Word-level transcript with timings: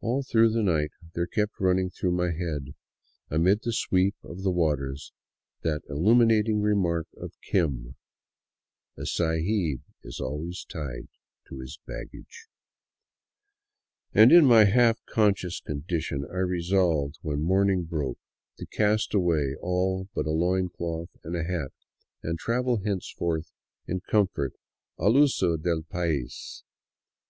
All 0.00 0.22
through 0.22 0.52
the 0.52 0.62
night 0.62 0.92
there 1.14 1.26
kept 1.26 1.60
running 1.60 1.90
through 1.90 2.12
my 2.12 2.30
head, 2.30 2.74
amid 3.28 3.60
the 3.62 3.74
sweep 3.74 4.14
of 4.22 4.42
the 4.42 4.50
waters, 4.50 5.12
that 5.60 5.82
illuminat 5.86 6.48
ing 6.48 6.62
remark 6.62 7.08
of" 7.18 7.34
Kim,"" 7.50 7.94
A 8.96 9.04
sahib 9.04 9.82
is 10.02 10.18
always 10.18 10.64
tied 10.64 11.08
to 11.46 11.58
his 11.58 11.78
baggage"; 11.86 12.48
and 14.14 14.32
in 14.32 14.46
my 14.46 14.64
half 14.64 15.04
conscious 15.04 15.60
condition 15.60 16.24
I 16.32 16.38
resolved 16.38 17.18
when 17.20 17.42
morning 17.42 17.82
broke 17.84 18.16
to 18.56 18.64
cast 18.64 19.12
away 19.12 19.56
all 19.60 20.08
but 20.14 20.24
a 20.24 20.30
loin 20.30 20.70
cloth 20.70 21.10
and 21.22 21.36
a 21.36 21.44
hat, 21.44 21.72
and 22.22 22.38
travel 22.38 22.78
henceforth 22.78 23.52
in 23.86 24.00
comfort 24.08 24.54
al 24.98 25.12
uso 25.16 25.58
del 25.58 25.82
pais. 25.82 26.64